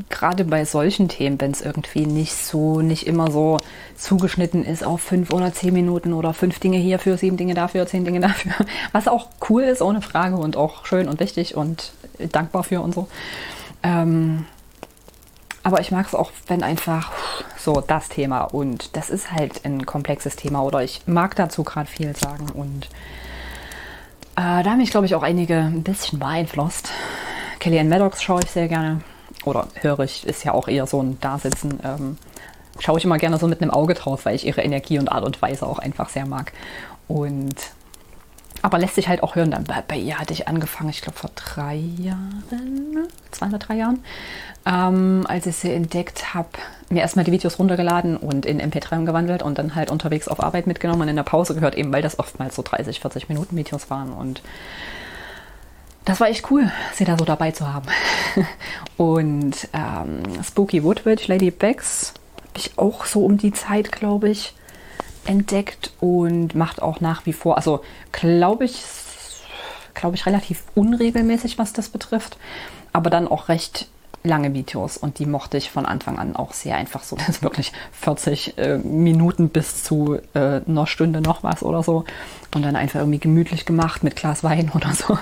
[0.09, 3.57] gerade bei solchen Themen, wenn es irgendwie nicht so, nicht immer so
[3.95, 8.05] zugeschnitten ist auf fünf oder zehn Minuten oder fünf Dinge hierfür, sieben Dinge dafür, zehn
[8.05, 8.53] Dinge dafür,
[8.91, 11.91] was auch cool ist, ohne Frage und auch schön und wichtig und
[12.31, 13.07] dankbar für und so.
[13.83, 14.45] Ähm,
[15.63, 17.11] aber ich mag es auch, wenn einfach
[17.57, 21.89] so das Thema und das ist halt ein komplexes Thema oder ich mag dazu gerade
[21.89, 22.85] viel sagen und
[24.35, 26.89] äh, da haben mich, glaube ich, auch einige ein bisschen beeinflusst.
[27.59, 29.01] Kellyanne Maddox schaue ich sehr gerne
[29.45, 31.79] oder höre ich, ist ja auch eher so ein Dasitzen.
[31.83, 32.17] Ähm,
[32.79, 35.23] schaue ich immer gerne so mit einem Auge drauf, weil ich ihre Energie und Art
[35.23, 36.53] und Weise auch einfach sehr mag.
[37.07, 37.55] Und
[38.61, 39.51] aber lässt sich halt auch hören.
[39.51, 43.75] Dann bei, bei ihr hatte ich angefangen, ich glaube vor drei Jahren, zwei oder drei
[43.75, 44.03] Jahren,
[44.65, 46.49] ähm, als ich sie entdeckt habe,
[46.89, 50.67] mir erstmal die Videos runtergeladen und in MP3 umgewandelt und dann halt unterwegs auf Arbeit
[50.67, 53.89] mitgenommen und in der Pause gehört, eben weil das oftmals so 30, 40 Minuten Videos
[53.89, 54.41] waren und
[56.05, 57.87] das war echt cool, sie da so dabei zu haben.
[58.97, 64.53] und ähm, Spooky Woodwitch, Lady Becks, habe ich auch so um die Zeit, glaube ich,
[65.27, 68.81] entdeckt und macht auch nach wie vor, also glaube ich,
[69.93, 72.37] glaube ich, relativ unregelmäßig, was das betrifft,
[72.93, 73.87] aber dann auch recht
[74.23, 77.71] lange Videos und die mochte ich von Anfang an auch sehr einfach so, das wirklich
[77.93, 82.05] 40 äh, Minuten bis zu äh, einer Stunde noch was oder so
[82.53, 85.17] und dann einfach irgendwie gemütlich gemacht mit Glas Wein oder so.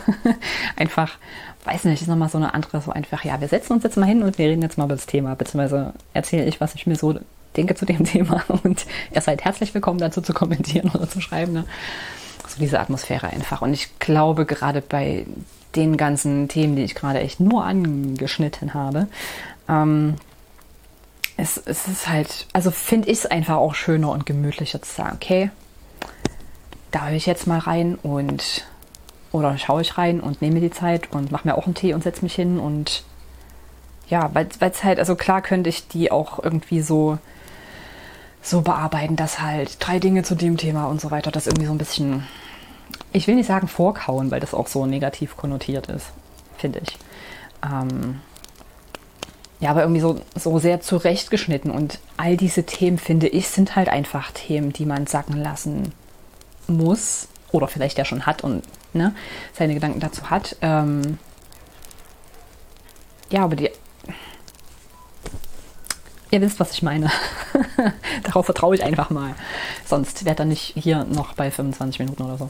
[0.75, 1.17] einfach,
[1.63, 4.05] weiß nicht, ist nochmal so eine andere, so einfach, ja, wir setzen uns jetzt mal
[4.05, 6.95] hin und wir reden jetzt mal über das Thema, beziehungsweise erzähle ich, was ich mir
[6.95, 7.19] so
[7.55, 11.53] denke zu dem Thema und ihr seid herzlich willkommen dazu zu kommentieren oder zu schreiben.
[11.53, 11.65] Ne?
[12.47, 13.61] So diese Atmosphäre einfach.
[13.61, 15.25] Und ich glaube, gerade bei
[15.75, 19.07] den ganzen Themen, die ich gerade echt nur angeschnitten habe,
[19.67, 20.15] ähm,
[21.37, 25.17] es, es ist halt, also finde ich es einfach auch schöner und gemütlicher zu sagen,
[25.21, 25.49] okay,
[26.91, 28.65] da höre ich jetzt mal rein und
[29.31, 32.03] oder schaue ich rein und nehme die Zeit und mache mir auch einen Tee und
[32.03, 33.03] setze mich hin und
[34.07, 37.17] ja, weil es halt, also klar könnte ich die auch irgendwie so
[38.45, 41.71] so bearbeiten, dass halt drei Dinge zu dem Thema und so weiter, das irgendwie so
[41.71, 42.27] ein bisschen,
[43.11, 46.07] ich will nicht sagen vorkauen, weil das auch so negativ konnotiert ist,
[46.57, 46.97] finde ich.
[47.63, 48.21] Ähm,
[49.59, 53.89] ja, aber irgendwie so, so sehr zurechtgeschnitten und all diese Themen, finde ich, sind halt
[53.89, 55.93] einfach Themen, die man sacken lassen
[56.67, 59.15] muss oder vielleicht ja schon hat und ne,
[59.53, 60.57] seine Gedanken dazu hat.
[60.61, 61.17] Ähm,
[63.31, 63.71] ja, aber die
[66.35, 67.09] Ihr wisst, was ich meine.
[68.23, 69.35] Darauf vertraue ich einfach mal.
[69.85, 72.49] Sonst wäre er nicht hier noch bei 25 Minuten oder so.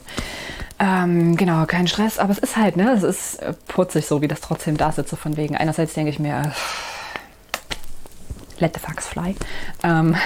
[0.80, 2.18] Ähm, genau, kein Stress.
[2.18, 5.16] Aber es ist halt, ne, es ist äh, putzig so, wie das trotzdem da sitze.
[5.16, 6.50] Von wegen, einerseits denke ich mir,
[8.58, 9.36] let the fucks fly.
[9.84, 10.16] Ähm,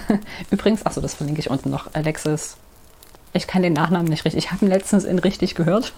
[0.50, 1.92] Übrigens, achso, das verlinke ich unten noch.
[1.92, 2.56] Alexis
[3.34, 4.44] ich kann den Nachnamen nicht richtig.
[4.44, 5.92] Ich habe ihn letztens in richtig gehört.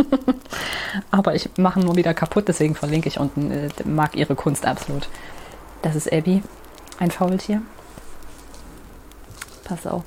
[1.13, 3.53] Aber ich mache ihn nur wieder kaputt, deswegen verlinke ich unten.
[3.53, 5.09] Äh, mag ihre Kunst absolut.
[5.83, 6.43] Das ist Abby.
[6.99, 7.63] Ein Faultier.
[9.65, 10.05] Pass auf.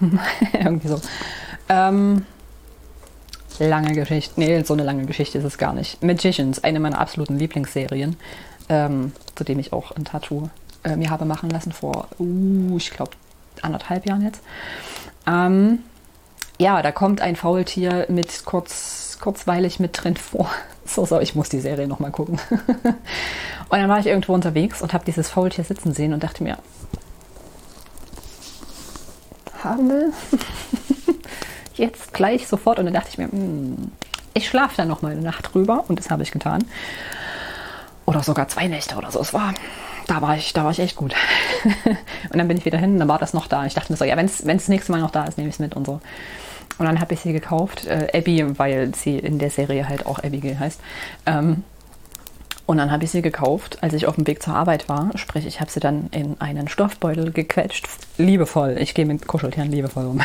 [0.52, 1.00] Irgendwie so.
[1.68, 2.26] Ähm,
[3.58, 4.34] lange Geschichte.
[4.36, 6.02] Nee, so eine lange Geschichte ist es gar nicht.
[6.02, 8.16] Magicians, eine meiner absoluten Lieblingsserien,
[8.68, 10.48] ähm, zu dem ich auch ein Tattoo
[10.84, 13.12] äh, mir habe machen lassen vor, uh, ich glaube,
[13.62, 14.42] anderthalb Jahren jetzt.
[15.26, 15.80] Ähm,
[16.58, 20.50] ja, da kommt ein Faultier mit kurz, kurzweilig mit drin vor.
[20.86, 22.38] So, so, ich muss die Serie nochmal gucken.
[22.88, 26.58] und dann war ich irgendwo unterwegs und habe dieses Faultier sitzen sehen und dachte mir,
[29.62, 30.12] haben wir
[31.74, 32.78] jetzt gleich sofort.
[32.78, 33.90] Und dann dachte ich mir, hm,
[34.34, 36.64] ich schlafe da noch mal eine Nacht drüber und das habe ich getan.
[38.04, 39.20] Oder sogar zwei Nächte oder so.
[39.20, 39.54] Es war,
[40.06, 41.14] da war ich, da war ich echt gut.
[42.30, 43.64] und dann bin ich wieder hin, dann war das noch da.
[43.64, 45.54] Ich dachte mir so, ja, wenn es das nächste Mal noch da ist, nehme ich
[45.54, 46.00] es mit und so.
[46.78, 50.18] Und dann habe ich sie gekauft, äh, Abby, weil sie in der Serie halt auch
[50.18, 50.80] Abigail heißt.
[51.26, 51.62] Ähm,
[52.66, 55.10] und dann habe ich sie gekauft, als ich auf dem Weg zur Arbeit war.
[55.16, 57.86] Sprich, ich habe sie dann in einen Stoffbeutel gequetscht.
[58.16, 58.76] Liebevoll.
[58.78, 60.22] Ich gehe mit Kuscheltieren liebevoll um.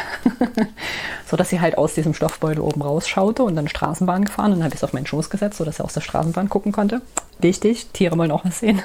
[1.25, 4.54] so dass sie halt aus diesem Stoffbeutel oben rausschaute und dann Straßenbahn gefahren.
[4.54, 6.71] Und dann habe ich es auf meinen Schoß gesetzt, sodass sie aus der Straßenbahn gucken
[6.71, 7.02] konnte.
[7.39, 8.82] Wichtig, Tiere wollen auch was sehen.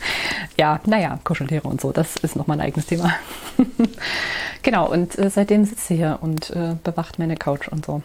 [0.58, 3.12] ja, naja, Kuscheltiere und so, das ist nochmal ein eigenes Thema.
[4.62, 8.02] genau, und äh, seitdem sitzt sie hier und äh, bewacht meine Couch und so.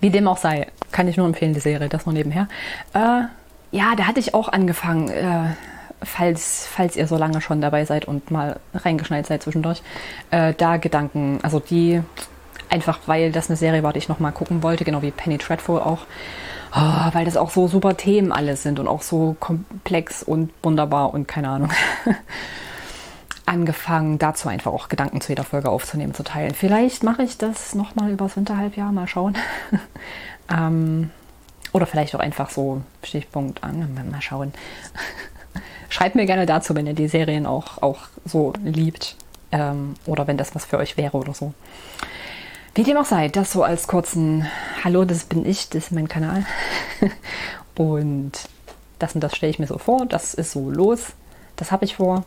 [0.00, 2.48] Wie dem auch sei, kann ich nur empfehlen, die Serie, das nur nebenher.
[2.92, 3.22] Äh,
[3.72, 5.54] ja, da hatte ich auch angefangen, äh,
[6.02, 9.82] falls, falls ihr so lange schon dabei seid und mal reingeschneit seid zwischendurch,
[10.30, 12.02] äh, da Gedanken, also die
[12.68, 15.80] einfach, weil das eine Serie war, die ich nochmal gucken wollte, genau wie Penny Dreadful
[15.80, 16.06] auch,
[16.74, 21.12] oh, weil das auch so super Themen alles sind und auch so komplex und wunderbar
[21.12, 21.70] und keine Ahnung.
[23.44, 26.54] angefangen, dazu einfach auch Gedanken zu jeder Folge aufzunehmen, zu teilen.
[26.54, 29.36] Vielleicht mache ich das nochmal übers Winterhalbjahr, mal schauen.
[30.48, 31.10] ähm,
[31.72, 34.52] oder vielleicht auch einfach so Stichpunkt an, mal schauen.
[35.88, 39.16] Schreibt mir gerne dazu, wenn ihr die Serien auch, auch so liebt.
[39.50, 41.52] Ähm, oder wenn das was für euch wäre oder so.
[42.74, 44.46] Wie dem auch sei, das so als kurzen
[44.82, 46.46] Hallo, das bin ich, das ist mein Kanal.
[47.76, 48.32] und
[48.98, 51.08] das und das stelle ich mir so vor, das ist so los,
[51.56, 52.24] das habe ich vor.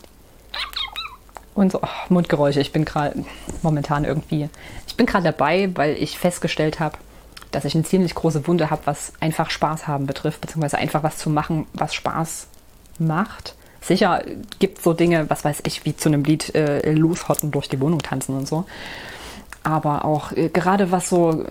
[1.55, 3.23] Und so, oh, Mundgeräusche, ich bin gerade
[3.63, 4.49] momentan irgendwie,
[4.87, 6.97] ich bin gerade dabei, weil ich festgestellt habe,
[7.55, 11.17] dass ich eine ziemlich große Wunde habe, was einfach Spaß haben betrifft, beziehungsweise einfach was
[11.17, 12.47] zu machen, was Spaß
[12.99, 13.55] macht.
[13.81, 14.23] Sicher
[14.59, 17.79] gibt es so Dinge, was weiß ich, wie zu einem Lied äh, loshotten, durch die
[17.79, 18.65] Wohnung tanzen und so
[19.65, 21.43] aber auch äh, gerade was so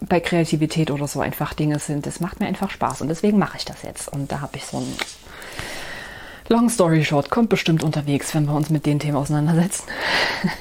[0.00, 3.56] bei Kreativität oder so einfach Dinge sind, das macht mir einfach Spaß und deswegen mache
[3.56, 4.08] ich das jetzt.
[4.08, 4.96] Und da habe ich so ein
[6.48, 9.84] Long Story Short, kommt bestimmt unterwegs, wenn wir uns mit den Themen auseinandersetzen.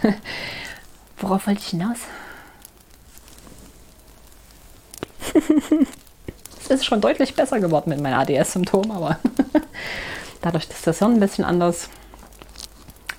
[1.18, 1.98] Worauf wollte ich hinaus?
[6.60, 9.20] es ist schon deutlich besser geworden mit meinen ADS-Symptomen, aber
[10.42, 11.90] dadurch, dass das Hirn ein bisschen anders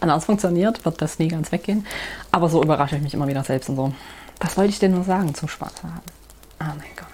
[0.00, 1.86] anders funktioniert, wird das nie ganz weggehen.
[2.30, 3.92] Aber so überrasche ich mich immer wieder selbst und so.
[4.40, 6.00] Was wollte ich denn nur sagen zum Spaß haben?
[6.60, 7.06] Oh mein Gott.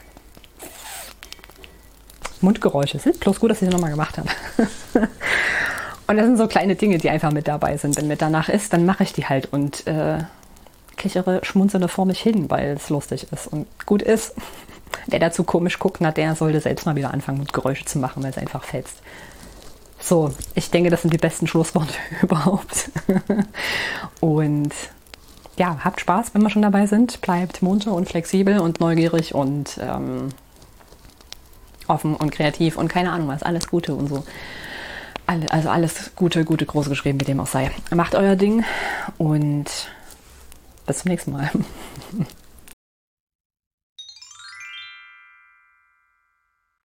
[2.41, 4.29] Mundgeräusche sind bloß gut, dass ich sie nochmal gemacht habe.
[6.09, 7.97] und das sind so kleine Dinge, die einfach mit dabei sind.
[7.97, 10.19] Wenn mir danach ist, dann mache ich die halt und äh,
[10.97, 14.35] kichere schmunzelnde vor mich hin, weil es lustig ist und gut ist.
[15.07, 18.31] Wer dazu komisch guckt, na, der sollte selbst mal wieder anfangen, Mundgeräusche zu machen, weil
[18.31, 18.97] es einfach fetzt.
[19.99, 22.91] So, ich denke, das sind die besten Schlussworte überhaupt.
[24.21, 24.73] und
[25.57, 27.21] ja, habt Spaß, wenn wir schon dabei sind.
[27.21, 30.31] Bleibt munter und flexibel und neugierig und ähm,
[31.87, 33.43] offen und kreativ und keine Ahnung was.
[33.43, 34.25] Alles Gute und so.
[35.27, 37.71] Also alles Gute, Gute, groß geschrieben, wie dem auch sei.
[37.95, 38.65] Macht euer Ding
[39.19, 39.67] und
[40.87, 41.51] bis zum nächsten Mal.